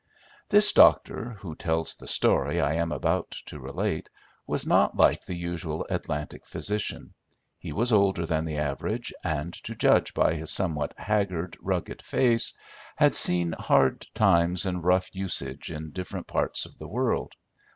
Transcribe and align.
This 0.49 0.73
doctor, 0.73 1.29
who 1.41 1.53
tells 1.55 1.93
the 1.95 2.07
story 2.07 2.59
I 2.59 2.73
am 2.73 2.91
about 2.91 3.29
to 3.45 3.59
relate, 3.59 4.09
was 4.47 4.65
not 4.65 4.97
like 4.97 5.23
the 5.23 5.35
usual 5.35 5.85
Atlantic 5.91 6.43
physician. 6.43 7.13
He 7.59 7.71
was 7.71 7.93
older 7.93 8.25
than 8.25 8.43
the 8.45 8.57
average, 8.57 9.13
and, 9.23 9.53
to 9.63 9.75
judge 9.75 10.15
by 10.15 10.33
his 10.33 10.49
somewhat 10.49 10.95
haggard, 10.97 11.55
rugged 11.61 12.01
face, 12.01 12.55
had 12.95 13.13
seen 13.13 13.51
hard 13.51 14.07
times 14.15 14.65
and 14.65 14.83
rough 14.83 15.13
usage 15.13 15.69
in 15.69 15.91
different 15.91 16.25
parts 16.25 16.65
of 16.65 16.79
the 16.79 16.87
world. 16.87 17.33